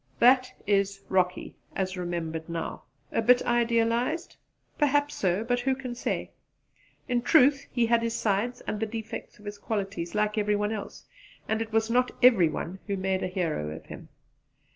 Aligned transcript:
That 0.17 0.51
is 0.65 1.03
Rocky, 1.09 1.55
as 1.75 1.95
remembered 1.95 2.49
now! 2.49 2.85
A 3.11 3.21
bit 3.21 3.43
idealized? 3.43 4.35
Perhaps 4.79 5.13
so: 5.13 5.43
but 5.43 5.59
who 5.59 5.75
can 5.75 5.93
say! 5.93 6.31
In 7.07 7.21
truth 7.21 7.67
he 7.71 7.85
had 7.85 8.01
his 8.01 8.15
sides 8.15 8.61
and 8.61 8.79
the 8.79 8.87
defects 8.87 9.37
of 9.37 9.45
his 9.45 9.59
qualities, 9.59 10.15
like 10.15 10.39
every 10.39 10.55
one 10.55 10.71
else; 10.71 11.05
and 11.47 11.61
it 11.61 11.71
was 11.71 11.91
not 11.91 12.09
every 12.23 12.49
one 12.49 12.79
who 12.87 12.97
made 12.97 13.21
a 13.21 13.27
hero 13.27 13.69
of 13.69 13.85
him. 13.85 14.09